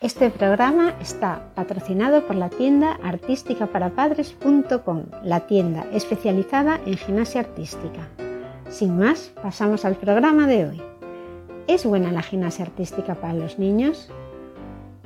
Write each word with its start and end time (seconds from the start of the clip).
Este 0.00 0.30
programa 0.30 0.94
está 1.00 1.52
patrocinado 1.56 2.24
por 2.24 2.36
la 2.36 2.50
tienda 2.50 3.00
artísticaparapadres.com, 3.02 5.06
la 5.24 5.48
tienda 5.48 5.88
especializada 5.92 6.80
en 6.86 6.96
gimnasia 6.96 7.40
artística. 7.40 8.08
Sin 8.70 8.96
más, 8.96 9.32
pasamos 9.42 9.84
al 9.84 9.96
programa 9.96 10.46
de 10.46 10.66
hoy. 10.66 10.80
¿Es 11.66 11.84
buena 11.84 12.12
la 12.12 12.22
gimnasia 12.22 12.64
artística 12.64 13.16
para 13.16 13.34
los 13.34 13.58
niños? 13.58 14.08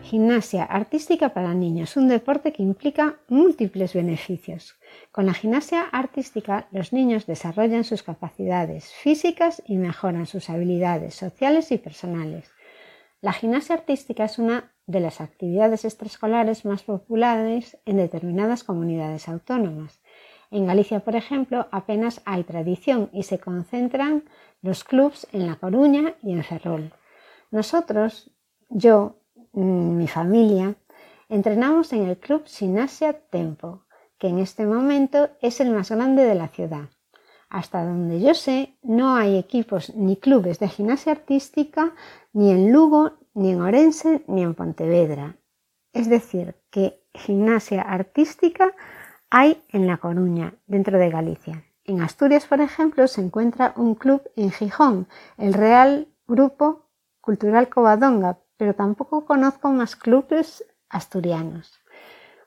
Gimnasia 0.02 0.64
artística 0.64 1.31
para 1.31 1.54
niños, 1.54 1.97
un 1.97 2.09
deporte 2.09 2.53
que 2.53 2.63
implica 2.63 3.17
múltiples 3.29 3.95
beneficios. 3.95 4.77
Con 5.11 5.24
la 5.24 5.33
gimnasia 5.33 5.85
artística 5.85 6.69
los 6.71 6.93
niños 6.93 7.24
desarrollan 7.24 7.85
sus 7.85 8.03
capacidades 8.03 8.93
físicas 8.93 9.63
y 9.67 9.79
mejoran 9.79 10.27
sus 10.27 10.51
habilidades 10.51 11.15
sociales 11.15 11.72
y 11.72 11.79
personales. 11.79 12.53
La 13.22 13.33
gimnasia 13.33 13.77
artística 13.77 14.24
es 14.24 14.40
una 14.40 14.71
de 14.93 15.01
las 15.01 15.21
actividades 15.21 15.85
extraescolares 15.85 16.65
más 16.65 16.84
populares 16.84 17.78
en 17.84 17.96
determinadas 17.96 18.62
comunidades 18.62 19.28
autónomas. 19.28 20.00
En 20.52 20.66
Galicia, 20.66 21.00
por 21.00 21.16
ejemplo, 21.16 21.66
apenas 21.73 22.20
hay 22.24 22.45
tradición 22.45 23.09
y 23.12 23.24
se 23.24 23.38
concentran 23.41 24.24
los 24.60 24.84
clubs 24.84 25.27
en 25.33 25.47
La 25.47 25.56
Coruña 25.56 26.14
y 26.23 26.33
en 26.33 26.45
Ferrol. 26.45 26.92
Nosotros, 27.50 28.30
yo, 28.69 29.16
mm, 29.52 29.97
mi 29.97 30.06
familia, 30.06 30.77
entrenamos 31.28 31.92
en 31.92 32.02
el 32.06 32.19
Club 32.19 32.42
Sinasia 32.47 33.14
Tempo, 33.14 33.84
que 34.19 34.28
en 34.28 34.38
este 34.38 34.66
momento 34.66 35.30
es 35.41 35.61
el 35.61 35.70
más 35.70 35.91
grande 35.91 36.24
de 36.24 36.34
la 36.34 36.48
ciudad. 36.48 36.91
Hasta 37.48 37.84
donde 37.84 38.20
yo 38.20 38.34
sé, 38.34 38.77
no 38.83 39.14
hay 39.16 39.36
equipos 39.36 39.95
ni 39.95 40.16
clubes 40.16 40.59
de 40.59 40.69
gimnasia 40.69 41.12
artística 41.12 41.92
ni 42.33 42.50
en 42.50 42.72
Lugo, 42.72 43.12
ni 43.34 43.52
en 43.52 43.60
Orense, 43.60 44.24
ni 44.27 44.42
en 44.42 44.54
Pontevedra. 44.54 45.36
Es 45.92 46.09
decir, 46.09 46.56
que 46.70 47.02
gimnasia 47.14 47.82
artística 47.82 48.72
hay 49.30 49.62
en 49.69 49.86
La 49.86 49.98
Coruña, 49.98 50.55
dentro 50.66 50.98
de 50.98 51.11
Galicia. 51.11 51.64
En 51.84 52.00
Asturias, 52.00 52.47
por 52.47 52.60
ejemplo, 52.60 53.08
se 53.08 53.20
encuentra 53.20 53.72
un 53.77 53.94
club 53.94 54.22
en 54.36 54.50
Gijón, 54.50 55.08
el 55.36 55.55
Real 55.55 56.08
Grupo 56.27 56.88
Cultural 57.20 57.69
Covadonga, 57.69 58.38
pero 58.56 58.75
tampoco 58.75 59.25
conozco 59.25 59.70
más 59.72 59.97
clubes 59.97 60.64
asturianos. 60.88 61.81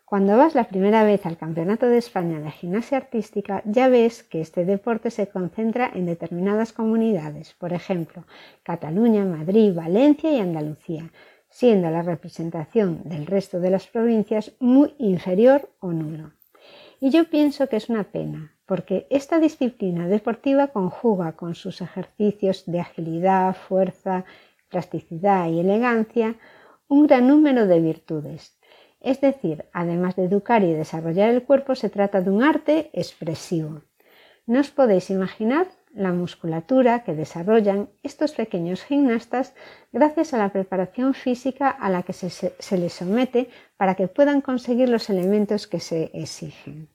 Cuando 0.07 0.37
vas 0.37 0.53
la 0.53 0.65
primera 0.65 1.03
vez 1.03 1.25
al 1.25 1.35
Campeonato 1.35 1.87
de 1.87 1.97
España 1.97 2.39
de 2.39 2.51
Gimnasia 2.51 2.97
Artística, 2.97 3.63
ya 3.65 3.87
ves 3.87 4.21
que 4.21 4.39
este 4.39 4.63
deporte 4.63 5.09
se 5.09 5.27
concentra 5.27 5.89
en 5.91 6.05
determinadas 6.05 6.73
comunidades, 6.73 7.55
por 7.55 7.73
ejemplo, 7.73 8.23
Cataluña, 8.61 9.25
Madrid, 9.25 9.73
Valencia 9.73 10.31
y 10.31 10.39
Andalucía, 10.39 11.11
siendo 11.49 11.89
la 11.89 12.03
representación 12.03 13.01
del 13.05 13.25
resto 13.25 13.59
de 13.59 13.71
las 13.71 13.87
provincias 13.87 14.51
muy 14.59 14.93
inferior 14.99 15.71
o 15.79 15.91
nulo. 15.91 16.33
Y 16.99 17.09
yo 17.09 17.27
pienso 17.27 17.67
que 17.67 17.77
es 17.77 17.89
una 17.89 18.03
pena, 18.03 18.55
porque 18.67 19.07
esta 19.09 19.39
disciplina 19.39 20.07
deportiva 20.07 20.67
conjuga 20.67 21.31
con 21.31 21.55
sus 21.55 21.81
ejercicios 21.81 22.63
de 22.67 22.79
agilidad, 22.79 23.55
fuerza, 23.55 24.23
plasticidad 24.69 25.49
y 25.49 25.61
elegancia 25.61 26.35
un 26.87 27.07
gran 27.07 27.27
número 27.27 27.65
de 27.65 27.79
virtudes, 27.79 28.54
es 29.05 29.21
decir, 29.21 29.65
además 29.71 30.15
de 30.15 30.25
educar 30.25 30.63
y 30.63 30.73
desarrollar 30.73 31.29
el 31.29 31.43
cuerpo, 31.43 31.75
se 31.75 31.89
trata 31.91 32.21
de 32.21 32.31
un 32.31 32.41
arte 32.41 32.89
expresivo. 32.91 33.83
No 34.47 34.59
os 34.59 34.71
podéis 34.71 35.11
imaginar 35.11 35.67
la 35.93 36.11
musculatura 36.11 37.03
que 37.03 37.13
desarrollan 37.13 37.89
estos 38.01 38.31
pequeños 38.33 38.83
gimnastas 38.83 39.53
gracias 39.93 40.33
a 40.33 40.39
la 40.39 40.49
preparación 40.49 41.13
física 41.13 41.69
a 41.69 41.89
la 41.91 42.01
que 42.01 42.13
se, 42.13 42.29
se 42.29 42.77
les 42.77 42.93
somete 42.93 43.49
para 43.77 43.93
que 43.93 44.07
puedan 44.07 44.41
conseguir 44.41 44.89
los 44.89 45.09
elementos 45.11 45.67
que 45.67 45.79
se 45.79 46.09
exigen. 46.13 46.94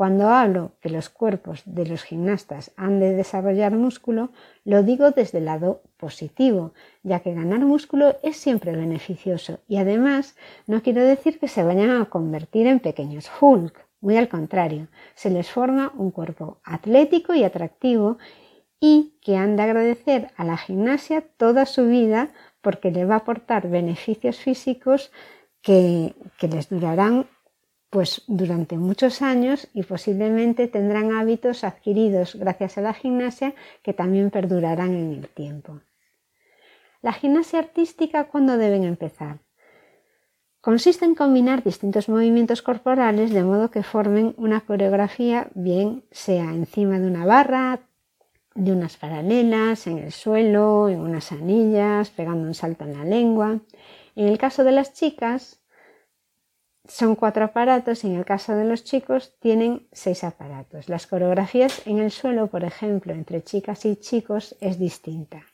Cuando 0.00 0.30
hablo 0.30 0.72
que 0.80 0.88
los 0.88 1.10
cuerpos 1.10 1.60
de 1.66 1.84
los 1.84 2.04
gimnastas 2.04 2.72
han 2.78 3.00
de 3.00 3.12
desarrollar 3.12 3.72
músculo, 3.72 4.30
lo 4.64 4.82
digo 4.82 5.10
desde 5.10 5.40
el 5.40 5.44
lado 5.44 5.82
positivo, 5.98 6.72
ya 7.02 7.20
que 7.20 7.34
ganar 7.34 7.60
músculo 7.66 8.16
es 8.22 8.38
siempre 8.38 8.74
beneficioso. 8.74 9.58
Y 9.68 9.76
además 9.76 10.36
no 10.66 10.82
quiero 10.82 11.04
decir 11.04 11.38
que 11.38 11.48
se 11.48 11.64
vayan 11.64 11.90
a 11.90 12.06
convertir 12.06 12.66
en 12.66 12.80
pequeños 12.80 13.30
Hulk, 13.42 13.78
muy 14.00 14.16
al 14.16 14.30
contrario, 14.30 14.88
se 15.14 15.28
les 15.28 15.50
forma 15.50 15.92
un 15.94 16.12
cuerpo 16.12 16.56
atlético 16.64 17.34
y 17.34 17.44
atractivo 17.44 18.16
y 18.80 19.12
que 19.20 19.36
han 19.36 19.56
de 19.56 19.64
agradecer 19.64 20.28
a 20.38 20.44
la 20.44 20.56
gimnasia 20.56 21.20
toda 21.36 21.66
su 21.66 21.86
vida 21.86 22.30
porque 22.62 22.90
le 22.90 23.04
va 23.04 23.16
a 23.16 23.18
aportar 23.18 23.68
beneficios 23.68 24.38
físicos 24.38 25.12
que, 25.60 26.14
que 26.38 26.48
les 26.48 26.70
durarán 26.70 27.26
pues 27.90 28.22
durante 28.28 28.78
muchos 28.78 29.20
años 29.20 29.68
y 29.74 29.82
posiblemente 29.82 30.68
tendrán 30.68 31.12
hábitos 31.12 31.64
adquiridos 31.64 32.36
gracias 32.36 32.78
a 32.78 32.82
la 32.82 32.94
gimnasia 32.94 33.54
que 33.82 33.92
también 33.92 34.30
perdurarán 34.30 34.94
en 34.94 35.12
el 35.12 35.28
tiempo. 35.28 35.80
La 37.02 37.12
gimnasia 37.12 37.58
artística, 37.58 38.24
¿cuándo 38.28 38.56
deben 38.56 38.84
empezar? 38.84 39.40
Consiste 40.60 41.04
en 41.06 41.14
combinar 41.14 41.64
distintos 41.64 42.08
movimientos 42.08 42.62
corporales 42.62 43.32
de 43.32 43.42
modo 43.42 43.70
que 43.70 43.82
formen 43.82 44.34
una 44.36 44.60
coreografía, 44.60 45.48
bien 45.54 46.04
sea 46.10 46.44
encima 46.52 47.00
de 47.00 47.06
una 47.06 47.24
barra, 47.24 47.80
de 48.54 48.72
unas 48.72 48.98
paralelas, 48.98 49.86
en 49.86 49.98
el 49.98 50.12
suelo, 50.12 50.90
en 50.90 51.00
unas 51.00 51.32
anillas, 51.32 52.10
pegando 52.10 52.46
un 52.46 52.54
salto 52.54 52.84
en 52.84 52.92
la 52.92 53.04
lengua. 53.04 53.60
En 54.14 54.28
el 54.28 54.36
caso 54.36 54.62
de 54.62 54.72
las 54.72 54.92
chicas, 54.92 55.59
son 56.90 57.14
cuatro 57.14 57.44
aparatos 57.44 58.02
y 58.02 58.08
en 58.08 58.16
el 58.16 58.24
caso 58.24 58.56
de 58.56 58.64
los 58.64 58.82
chicos 58.82 59.32
tienen 59.38 59.86
seis 59.92 60.24
aparatos. 60.24 60.88
Las 60.88 61.06
coreografías 61.06 61.86
en 61.86 61.98
el 62.00 62.10
suelo, 62.10 62.48
por 62.48 62.64
ejemplo, 62.64 63.12
entre 63.12 63.44
chicas 63.44 63.84
y 63.84 63.96
chicos 63.96 64.56
es 64.60 64.78
distinta. 64.78 65.44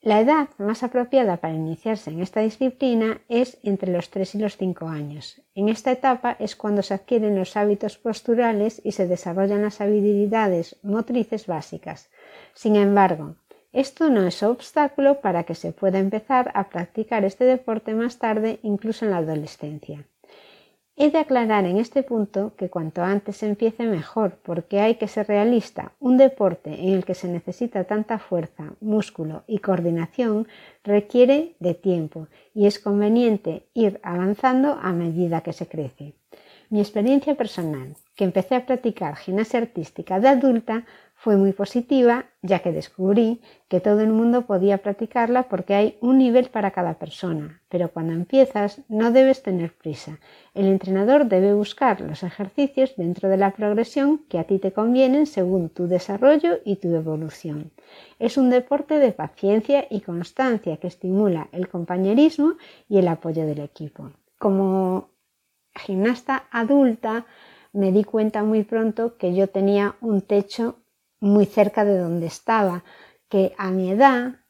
La 0.00 0.18
edad 0.18 0.48
más 0.58 0.82
apropiada 0.82 1.36
para 1.36 1.54
iniciarse 1.54 2.10
en 2.10 2.20
esta 2.20 2.40
disciplina 2.40 3.20
es 3.28 3.58
entre 3.62 3.92
los 3.92 4.10
3 4.10 4.34
y 4.34 4.38
los 4.38 4.56
5 4.56 4.88
años. 4.88 5.40
En 5.54 5.68
esta 5.68 5.92
etapa 5.92 6.36
es 6.40 6.56
cuando 6.56 6.82
se 6.82 6.94
adquieren 6.94 7.38
los 7.38 7.56
hábitos 7.56 7.98
posturales 7.98 8.82
y 8.82 8.92
se 8.92 9.06
desarrollan 9.06 9.62
las 9.62 9.80
habilidades 9.80 10.76
motrices 10.82 11.46
básicas. 11.46 12.10
Sin 12.52 12.74
embargo, 12.74 13.36
esto 13.72 14.10
no 14.10 14.26
es 14.26 14.42
obstáculo 14.42 15.20
para 15.20 15.44
que 15.44 15.54
se 15.54 15.72
pueda 15.72 15.98
empezar 15.98 16.50
a 16.54 16.68
practicar 16.68 17.24
este 17.24 17.44
deporte 17.44 17.94
más 17.94 18.18
tarde, 18.18 18.58
incluso 18.62 19.04
en 19.04 19.12
la 19.12 19.18
adolescencia. 19.18 20.04
He 20.94 21.10
de 21.10 21.18
aclarar 21.18 21.64
en 21.64 21.78
este 21.78 22.02
punto 22.02 22.52
que 22.56 22.68
cuanto 22.68 23.02
antes 23.02 23.38
se 23.38 23.46
empiece 23.46 23.84
mejor, 23.84 24.36
porque 24.42 24.80
hay 24.80 24.96
que 24.96 25.08
ser 25.08 25.26
realista. 25.26 25.92
Un 26.00 26.18
deporte 26.18 26.70
en 26.74 26.90
el 26.90 27.06
que 27.06 27.14
se 27.14 27.28
necesita 27.28 27.84
tanta 27.84 28.18
fuerza, 28.18 28.74
músculo 28.80 29.42
y 29.46 29.60
coordinación 29.60 30.46
requiere 30.84 31.56
de 31.60 31.72
tiempo 31.72 32.28
y 32.54 32.66
es 32.66 32.78
conveniente 32.78 33.66
ir 33.72 34.00
avanzando 34.02 34.78
a 34.82 34.92
medida 34.92 35.40
que 35.40 35.54
se 35.54 35.66
crece. 35.66 36.12
Mi 36.68 36.80
experiencia 36.80 37.34
personal, 37.34 37.96
que 38.14 38.24
empecé 38.24 38.54
a 38.54 38.66
practicar 38.66 39.16
gimnasia 39.16 39.60
artística 39.60 40.20
de 40.20 40.28
adulta, 40.28 40.84
fue 41.22 41.36
muy 41.36 41.52
positiva 41.52 42.24
ya 42.42 42.58
que 42.58 42.72
descubrí 42.72 43.40
que 43.68 43.78
todo 43.78 44.00
el 44.00 44.08
mundo 44.08 44.44
podía 44.44 44.78
practicarla 44.78 45.44
porque 45.44 45.76
hay 45.76 45.96
un 46.00 46.18
nivel 46.18 46.48
para 46.48 46.72
cada 46.72 46.94
persona, 46.94 47.62
pero 47.68 47.92
cuando 47.92 48.12
empiezas 48.12 48.80
no 48.88 49.12
debes 49.12 49.40
tener 49.44 49.72
prisa. 49.72 50.18
El 50.52 50.66
entrenador 50.66 51.26
debe 51.26 51.54
buscar 51.54 52.00
los 52.00 52.24
ejercicios 52.24 52.96
dentro 52.96 53.28
de 53.28 53.36
la 53.36 53.52
progresión 53.52 54.18
que 54.28 54.40
a 54.40 54.44
ti 54.48 54.58
te 54.58 54.72
convienen 54.72 55.26
según 55.26 55.68
tu 55.68 55.86
desarrollo 55.86 56.58
y 56.64 56.76
tu 56.76 56.92
evolución. 56.92 57.70
Es 58.18 58.36
un 58.36 58.50
deporte 58.50 58.98
de 58.98 59.12
paciencia 59.12 59.86
y 59.90 60.00
constancia 60.00 60.78
que 60.78 60.88
estimula 60.88 61.46
el 61.52 61.68
compañerismo 61.68 62.54
y 62.88 62.98
el 62.98 63.06
apoyo 63.06 63.46
del 63.46 63.60
equipo. 63.60 64.10
Como 64.38 65.10
gimnasta 65.76 66.48
adulta 66.50 67.26
me 67.72 67.92
di 67.92 68.02
cuenta 68.02 68.42
muy 68.42 68.64
pronto 68.64 69.16
que 69.16 69.34
yo 69.36 69.48
tenía 69.48 69.94
un 70.00 70.20
techo 70.20 70.81
muy 71.22 71.46
cerca 71.46 71.84
de 71.84 71.96
donde 71.98 72.26
estaba, 72.26 72.82
que 73.28 73.54
a 73.56 73.70
mi 73.70 73.90
edad, 73.90 74.40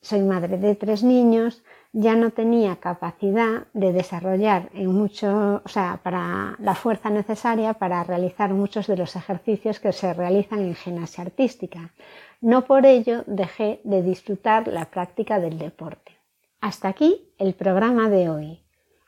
soy 0.00 0.22
madre 0.22 0.56
de 0.56 0.74
tres 0.76 1.02
niños, 1.02 1.62
ya 1.92 2.14
no 2.14 2.30
tenía 2.30 2.76
capacidad 2.76 3.66
de 3.74 3.92
desarrollar 3.92 4.70
en 4.72 4.86
mucho, 4.86 5.60
o 5.64 5.68
sea, 5.68 6.00
para 6.02 6.56
la 6.58 6.74
fuerza 6.74 7.10
necesaria 7.10 7.74
para 7.74 8.02
realizar 8.04 8.54
muchos 8.54 8.86
de 8.86 8.96
los 8.96 9.16
ejercicios 9.16 9.80
que 9.80 9.92
se 9.92 10.14
realizan 10.14 10.60
en 10.60 10.74
gimnasia 10.74 11.24
artística. 11.24 11.92
No 12.40 12.64
por 12.64 12.86
ello 12.86 13.24
dejé 13.26 13.80
de 13.84 14.02
disfrutar 14.02 14.68
la 14.68 14.86
práctica 14.86 15.38
del 15.38 15.58
deporte. 15.58 16.12
Hasta 16.60 16.88
aquí 16.88 17.34
el 17.38 17.54
programa 17.54 18.08
de 18.08 18.30
hoy. 18.30 18.61